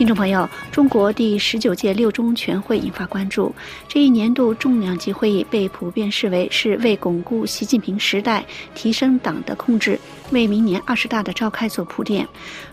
[0.00, 3.54] 听众朋友，中国第十九届六中全会引发关注。
[3.86, 8.42] 这一年度重量级会议被普遍视为是为巩固习近平时代、
[8.74, 10.00] 提升党的控制、
[10.30, 12.26] 为明年二十大的召开做铺垫。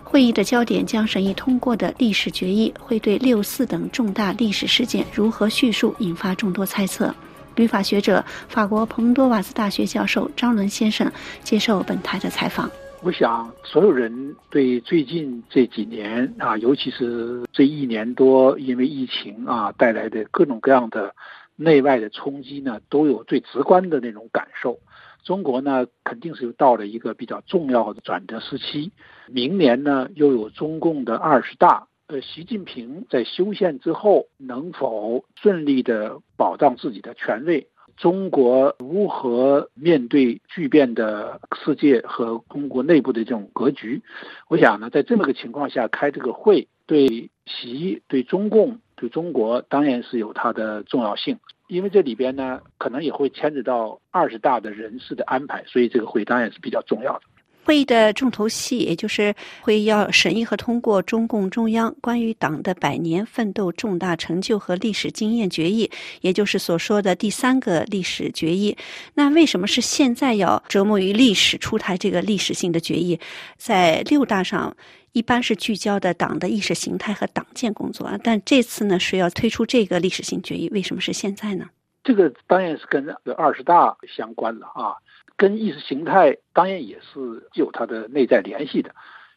[0.05, 7.14] 会议的焦点将审议通过的历史决议，会对六四等重大历史事件如何叙述引发众多猜测。
[7.55, 11.12] 旅法学者、法国彭多瓦兹大学教授张伦先生
[11.44, 12.72] 接受本台的采访。
[13.04, 21.16] 我想，所有人对最近这几年啊，尤其是这一年多，因为疫情啊带来的各种各样的
[21.56, 24.80] 内外的冲击呢，都有最直观的那种感受。
[25.23, 28.92] 中国呢，肯定是又到了一个比较重要的转折时期。
[29.28, 31.88] 明年呢，又有中共的二十大。
[32.08, 37.68] 呃，习近平在修宪之后，能否顺利的保障自己的权位？
[37.98, 44.02] 中国如何面对巨变的世界和中国内部的这种格局？
[44.48, 51.39] 我想呢，在这么个情况下开这个会，对习、对中共、对中国，当然是有它的重要性。
[51.67, 57.22] 因为这里边呢，可能也会牵扯到二十大的人事的安排，所以这个会当然是比较重要的。
[57.68, 68.73] 会议的重头戏，也就是会议要审议和通过中共中央关于党的百年奋斗重大成就和历史经验决议，也就是所说的第三个历史决议。
[69.14, 73.20] 那为什么是现在要折磨于历史出台这个历史性的决议？
[73.58, 74.73] 在六大上
[75.12, 81.66] 一般是聚焦的党的意识形态和党建工作啊，但这次呢是要推出这个历史性决议，为什么是现在呢？
[82.02, 84.95] 这个当然是跟二十大相关的啊。
[85.38, 88.95] 跟意识形态当然也是有它的内在联系的，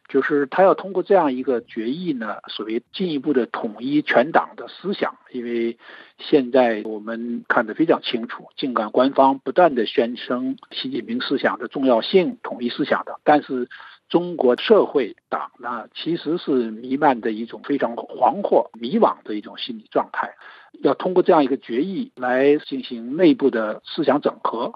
[0.09, 5.15] 就是他要通过这样一个决议呢，所谓进一步的统一全党的思想。
[5.31, 5.77] 因为
[6.17, 13.69] 现在我们看得非常清楚，尽管官方不断的宣称习近平思想的重要性、统一思想的，但是
[14.09, 20.33] 中国社会党呢，其实是弥漫着一种非常惶惑、迷惘的一种心理状态。
[20.81, 24.73] 要通过这样一个决议来进行内部的思想整合。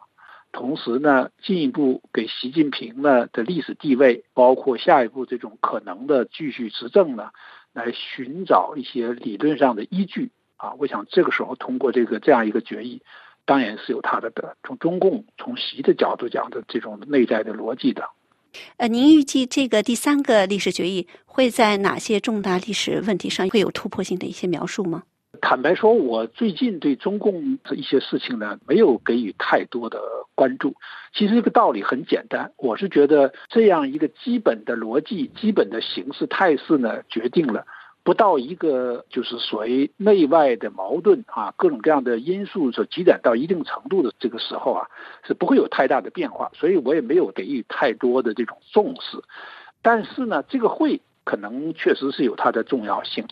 [0.55, 7.31] 同时呢，进一步给习近平呢的历史地位，包括下一步这种可能的继续执政呢，
[7.73, 10.73] 来寻找一些理论上的依据啊。
[10.79, 13.01] 我想这个时候通过这个这样一个决议，
[13.43, 18.09] 当然是有它的的从中共从习的角度讲的这种内在的逻辑的。
[18.77, 25.03] 呃，您预计这个第三个历史决议会在哪些重大历史问题上会有突破性的一些描述吗？
[25.41, 29.99] 坦白说，我最近对中共的一些事情呢，没有给予太多的
[30.33, 30.75] 关注。
[31.13, 37.65] 其实这个道理很简单，我是觉得这样一个基本的逻辑、基本的形势态势呢，决定了
[38.03, 44.87] 不到一个就是所谓内外的矛盾啊，各种各样的因素所积攒到一定程度的这个时候啊，
[45.23, 46.51] 是不会有太大的变化。
[46.53, 49.17] 所以我也没有给予太多的这种重视。
[49.81, 53.25] 但是呢，这个会可能确实是有它的重要性。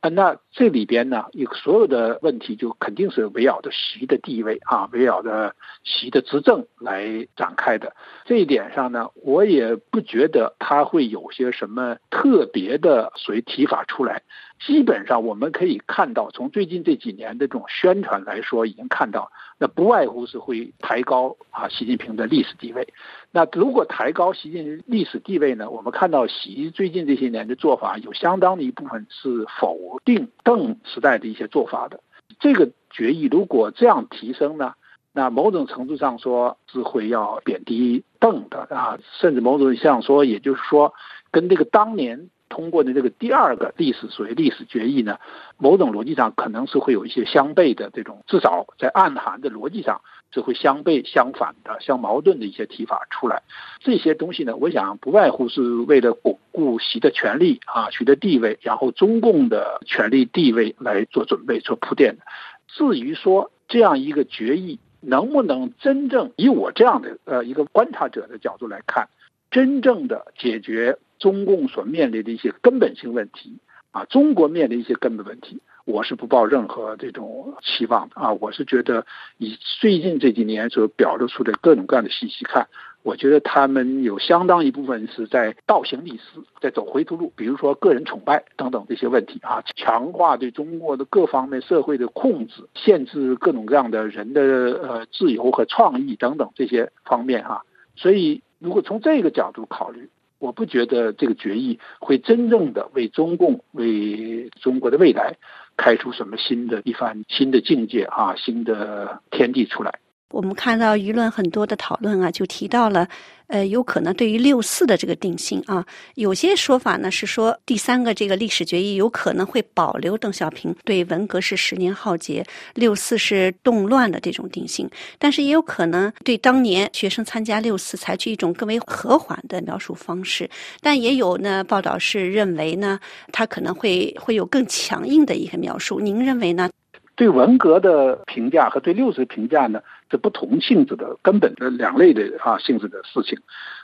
[0.00, 7.94] 啊，那这里边呢，有所有的问题就肯定是围绕着习的地位啊，围绕着习的执政来展开的。
[8.24, 14.22] 这一点上呢，我也不觉得他会有些什么特别的所谓提法出来。
[14.58, 22.86] 基本上我们可以看到，从最近这几年的这种宣传来说，已经看到，那不外乎是会抬高啊习近平的历史地位。
[23.32, 32.00] 那如果抬高习近平历史地位呢，我们看到习最近这些年的做法，有相当的一部分是否定邓时代的一些做法的。
[32.38, 34.74] 这个决议如果这样提升呢，
[35.12, 40.92] 那某种程度上说是会要贬低邓的啊，甚至某种上说，也就是说，
[41.30, 42.30] 跟这个当年。
[42.50, 45.18] 通过的这个第二个历史所谓历史决议呢，
[45.56, 50.02] 某种逻辑上可能是会有一些相悖的这种，至少在暗含的逻辑上
[50.34, 53.42] 是会相悖、相反的、相矛盾的一些提法出来。
[53.78, 62.18] 这些东西呢，我想不外乎是为了巩固习的权力啊，取得地位，然后中共的权力地位来做准备、做铺垫。
[62.66, 69.08] 至于说这样一个决议能不能真正以我这样的呃一个观察者的角度来看，
[69.52, 70.98] 真正的解决。
[71.20, 73.58] 中共所面临的一些根本性问题
[73.92, 78.32] 啊，中国面临一些根本问题，我是不抱任何这种期望的啊。
[78.32, 79.04] 我是觉得
[79.38, 82.68] 以最近这几年所表露出的各种各样的信息看，
[83.02, 87.32] 我觉得他们有相当一部分是在倒行逆施，在走回头路。
[87.34, 97.62] 比如说个人崇拜等等这些问题啊，强化对中国的各方面社会的控制，限制各种各样的人的呃自由和创意等等这些方面哈。
[97.96, 100.08] 所以如果从这个角度考虑。
[100.40, 105.36] 我不觉得这个决议会真正的为中共、为中国的未来
[105.76, 110.00] 开出什么新的一番新的境界啊，新的天地出来。
[110.30, 113.08] 我们看到舆论很多的讨论啊，就提到了，
[113.48, 115.84] 呃，有可能对于六四的这个定性啊，
[116.14, 122.44] 有些说法呢是说第三个这个历史决议有可能会保留邓小平对文革是十年浩劫，
[122.74, 124.88] 六四是动乱的这种定性，
[125.18, 130.48] 但是也有可能对当年学生参加六四采取一种更为和缓的描述方式，
[130.80, 133.00] 但也有呢报道是认为呢，
[133.32, 135.98] 他可能会会有更强硬的一个描述。
[135.98, 136.70] 您认为呢？
[137.16, 139.78] 对文革的评价和对六四评价呢
[140.10, 143.38] 是不同性质的，根本的两类的啊性质的事情。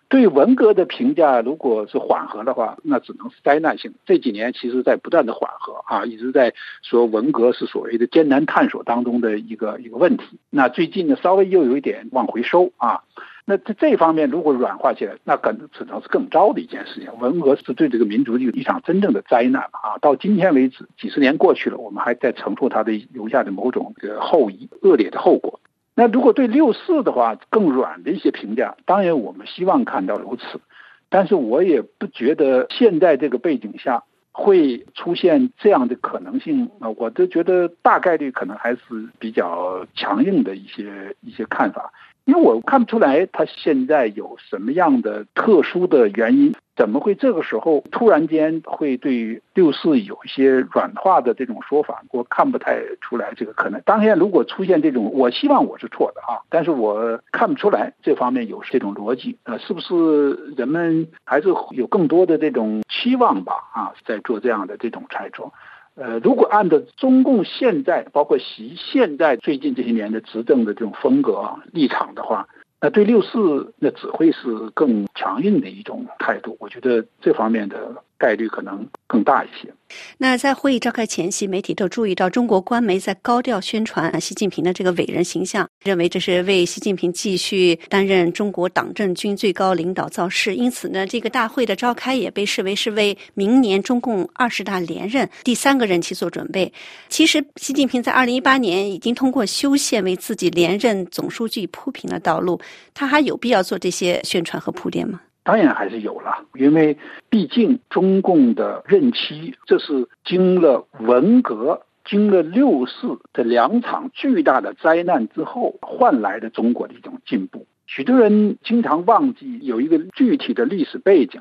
[0.09, 3.93] 对文革的评价，如果是缓和的话，那只能是灾难性。
[4.05, 6.53] 这几年其实在不断的缓和啊，一直在
[6.83, 10.39] 说文革是所谓的艰难探索当中的一个一个问题。
[10.51, 13.03] 那最近呢，稍微又有一点往回收啊。
[13.49, 17.09] 那在这方面，如果软化起来，那可能只能是更糟的一件事情。
[17.21, 19.99] 文革是对这个民族的一场真正的灾难啊！
[20.01, 25.61] 到今天为止，几十年过去了，我们还在承受它的留下的某种这个后遗、恶劣的后果。
[25.99, 30.61] 那如果对六四的话，更软的一些评价，当然我们希望看到如此，
[31.09, 36.91] 但是我也不觉得现在这个背景下会出现这样的可能性啊！
[36.99, 38.81] 我都觉得大概率可能还是
[39.19, 41.91] 比较强硬的一些一些看法。
[42.27, 52.03] 因为我看不出来他现在有什么样的特殊的原因，怎么会这个时候突然间会对六四有一些软化的这种说法？
[52.11, 53.81] 我看不太出来这个可能。
[53.87, 59.39] 当然，如果出现这种，我希望我是错的啊，但是我看不出来这方面有这种逻辑。
[59.45, 63.55] 呃，是不是人们还是有更多的这种期望吧？
[63.73, 65.51] 啊，在做这样的这种猜测。
[65.95, 72.47] 呃，如果按照中共现在，包括习现在最近这些年的执政的这种风格立场的话，
[72.87, 76.57] 那对六四的指挥是更强硬的一种态度。
[76.61, 79.73] 我觉得这方面的概率可能更大一些。
[80.19, 90.57] 那在会议召开前夕，媒体都注意到中国官媒在高调宣传习近平的这个伟人形象，认为这是为习近平继续担任中国党政军最高领导造势。
[90.57, 96.73] 因此呢，这个大会的召开也被视为是为明年中共二十大连任第三个任期做准备。
[97.09, 102.61] 其实，习近平在二零一八年已经通过修宪为自己连任总书记铺平了道路，
[102.93, 105.21] 他还有必要做这些宣传和铺垫吗？
[105.47, 106.99] 当然还是有了，因为
[107.31, 117.65] 毕竟中共的任期，这是经了文革、经了六四这两场巨大的灾难之后换来的中国的一种进步。
[117.87, 121.41] 许多人经常忘记有一个具体的历史背景，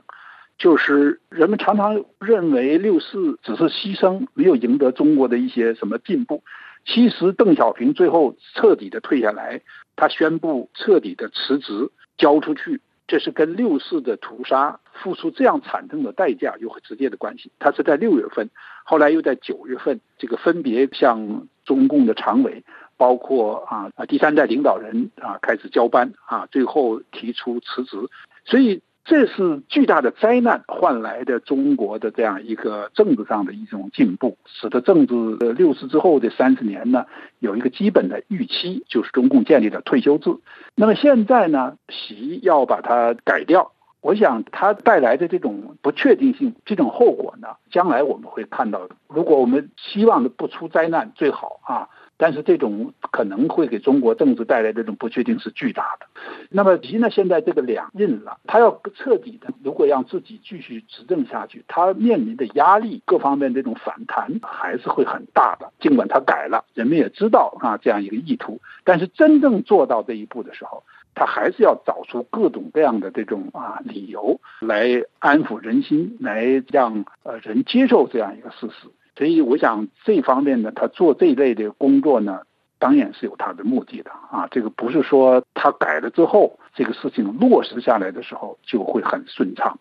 [0.59, 6.43] 就是人们常常认为六四只是牺牲，没有赢得中国的一些什么进步。
[6.85, 9.59] 其实邓小平最后彻底的退下来，
[9.95, 12.79] 他宣布彻底的辞职，交出去。
[13.07, 17.51] 这是跟六四的屠杀付出这样惨痛的代价有很直接的关系。
[17.59, 18.49] 他是在六月份，
[18.83, 22.63] 后来又在九月份，这个分别向中共的常委，
[22.97, 27.97] 包括啊啊第三代领导人啊开始交班啊，最后提出辞职，
[28.45, 28.81] 所以。
[29.05, 37.05] 这是巨大的灾难换来的中国的这样一个政治上的一种进步，使得政治的六四之后的三十年呢
[37.37, 40.31] 有一个基本的预期，就是中共建立的退休制。
[40.73, 43.71] 那么现在呢，习要把它改掉，
[44.01, 48.89] 我想它带来的这种不确定性，这种后果呢，将来我们会看到。
[49.07, 51.87] 如果我们希望的不出灾难最好啊。
[52.17, 56.07] 但是这种可能会给中国政治带来这种不确定是巨大的。
[56.49, 57.09] 那么习呢？
[57.09, 65.71] 现在这个两任了，他要彻底的，如果让自己继续执政下去，他面临的压力各方面这种反弹还是会很大的。
[65.79, 74.87] 尽管他改了，人们也知道啊这样一个意图，但是真正做到这一步的时候，他还是要找出各种各样的这种啊理由来
[75.19, 78.87] 安抚人心，来让呃人接受这样一个事实。
[79.17, 82.41] 所以，我想这方面呢，他做这一类的工作呢，
[82.79, 84.47] 当然是有他的目的的啊。
[84.51, 89.79] 这个不是说他改了之后，这个事情落实下来的时候就会很顺畅。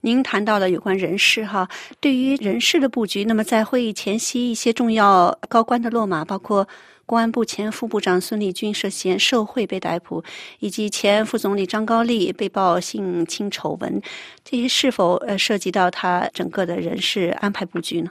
[0.00, 1.68] 您谈到了有关人事哈，
[2.00, 6.66] 对于人事的布局，那么在会议前夕，一些重要高官的落马，包括
[7.04, 10.22] 公安部前副部长孙立军涉嫌受贿被逮捕，
[10.60, 14.00] 以及前副总理张高丽被曝性侵丑闻，
[14.44, 18.10] 这些是否呃涉及到他整个的人事安排布局呢？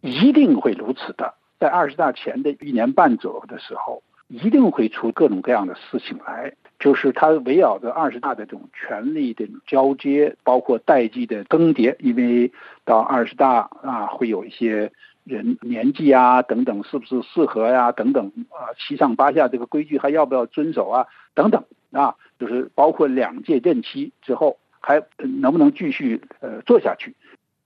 [0.00, 6.52] 一定会如此的，在二十大前的一年半左右的时候，一定会出各种各样的事情来。
[6.78, 12.50] 就是他围绕着二十大的这种权力的交接，包括代际的更迭，因为
[12.86, 14.90] 到二十大啊，会有一些
[15.24, 17.92] 人年纪啊等等，是不是适合呀？
[17.92, 21.06] 等等啊，七上八下这个规矩还要不要遵守啊？
[21.34, 27.14] 等等啊，就是包括两届任期之后还能不能继续呃做下去。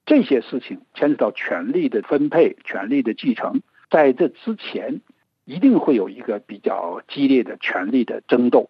[0.07, 5.01] 这些事情牵扯到权力的分配、权力的继承，在这之前，
[5.45, 8.69] 一定会有一个比较激烈的权力的争斗。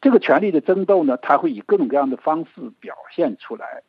[0.00, 3.82] 这个权力的争斗呢，它会以各种各样的方式表现出来。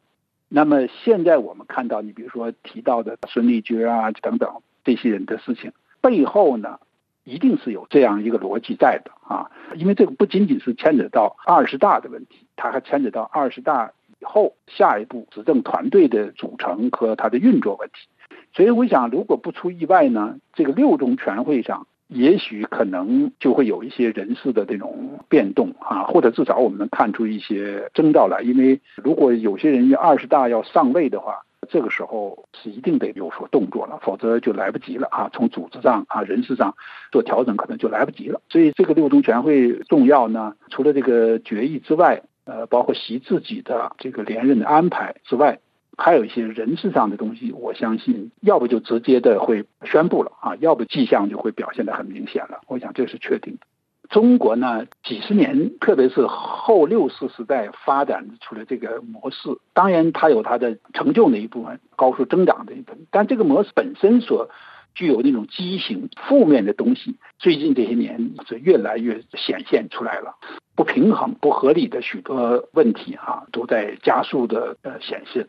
[0.48, 6.80] 那么现在我们看到，你比如说提到的孙立军啊等等这些人的事情背后呢，
[7.24, 9.50] 一定是有这样一个逻辑在的啊。
[9.76, 13.92] 因为这个不仅仅是牵扯到二十大的问题，它还牵扯到二十大
[14.24, 18.08] 以后下一步执政团队的组成和它的运作问题。
[18.56, 21.86] 所以我想，如果不出意外呢，这个六中全会上。
[22.10, 28.42] 也许可能就会有一些人事的这种变动啊，或者至少我们能看出一些征兆来。
[28.42, 35.28] 因为如果有些人二十大要上位的话，这个时候是一定得有所动作了，否则就来不及了啊。
[35.34, 36.76] 从组织上啊、人事上
[37.12, 38.40] 做调整，可能就来不及了。
[38.48, 45.60] 所以这个六中全会重要呢，除了这个决议之外，呃，包括习自己的这个连任的安排之外。
[45.96, 52.62] 还有一些人事上的东西，我相信要不就直接的会宣布了啊，要不迹象就会表现的很明显了。
[52.68, 53.68] 我想这是确定的。
[54.10, 64.50] 中国呢，几十年，特别是后六四时代发展出来这个模式，当然它有它的成就那一部分，高速增长的一部分，但这个模式本身所。
[64.96, 70.36] 具有那种畸形、负面的东西，最近这些年是越来越显现出来了。
[70.76, 75.48] 不平衡、不合理的许多问题啊，都在加速的呃显示。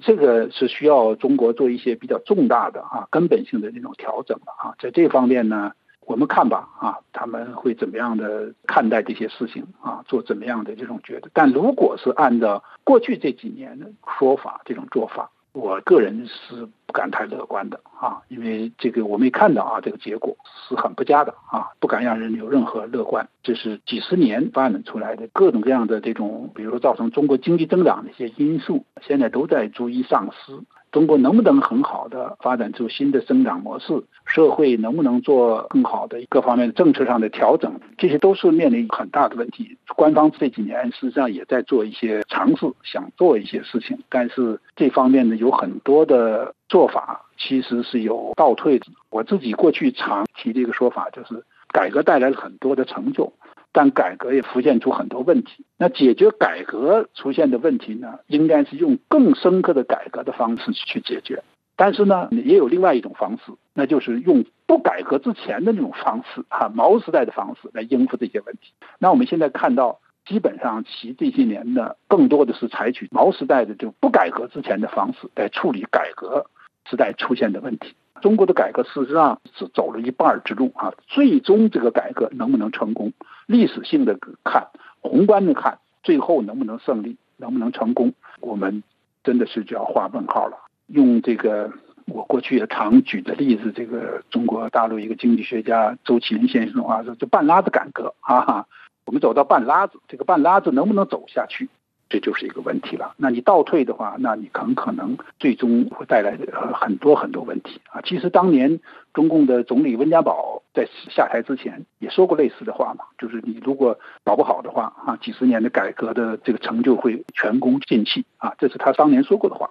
[0.00, 4.74] 这个是需要中国做一些比较重大的啊、根本性的这种调整的啊。
[4.78, 5.72] 在这方面呢，
[6.06, 10.04] 我们看吧啊，他们会怎么样的看待这些事情啊？
[10.06, 11.28] 做怎么样的这种觉得？
[11.34, 13.86] 但如果是按照过去这几年的
[14.18, 15.32] 说法，这种做法。
[15.52, 20.36] 我个人是不敢太乐观的啊，因为这个我没看到啊，这个结果
[20.68, 23.28] 是很不佳的啊，不敢让人有任何乐观。
[23.42, 30.52] 这是几十年发展出来的各种各样的这种，比如说造成中国经济增长的一些因素，现在都在逐一丧失。
[30.92, 34.02] 中国能不能很好的发展出新的增长模式？
[34.24, 37.72] 社会能不能做更好的各方面政策上的调整？
[37.98, 39.76] 这些都是面临很大的问题。
[39.96, 48.86] 官方这几年实际上也在做一些尝试，想做一些事情，但是这方面呢有很多的做法其实是有倒退的。
[49.10, 51.42] 我自己过去常提这个说法，就是
[51.72, 53.32] 改革带来了很多的成就。
[53.72, 55.64] 但改革也浮现出很多问题。
[55.76, 58.18] 那解决改革出现的问题呢？
[58.26, 61.42] 应该是用更深刻的改革的方式去解决。
[61.76, 68.72] 但是呢，也有另外一种方式，那就是用不改革之前的那种方式，哈，毛时代的方式来应付这些问题。
[68.98, 76.44] 那我们现在看到，基本上其这些年呢，更多的是采取毛时代的就不改革之前的方式来处理改革
[76.88, 77.94] 时代出现的问题。
[78.20, 83.12] 中国的改革事实上是走了一半之路啊，最终这个改革能不能成功？
[83.46, 84.68] 历史性的看，
[85.00, 88.12] 宏观的看，最后能不能胜利，能不能成功？
[88.40, 88.82] 我们
[89.24, 90.56] 真的是就要画问号了。
[90.88, 91.72] 用这个
[92.06, 98.66] 我过去也常举的例子，这个中国大陆一个经济学家周其林先生的话说：“就半拉子改革啊，
[99.06, 101.70] 我们走到半拉子，这个半拉子能不能走下去？”
[102.10, 103.14] 这就是一个问题了。
[103.16, 106.36] 那你倒退的话，那你很可能最终会带来
[106.74, 108.02] 很多很多问题啊。
[108.04, 108.80] 其实当年
[109.14, 118.52] 中共的总理温家宝在下台之前也说过类似的话嘛，就是你如果搞不好的话啊，几十年的改革的这个成就会前功尽弃啊。
[118.58, 119.70] 这是他当年说过的话。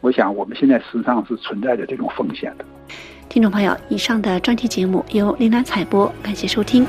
[0.00, 2.64] 我想我们现在实际上是存在着这种风险的。
[3.28, 6.86] 听众朋友，以上的专题节目由林兰采播，感谢收听。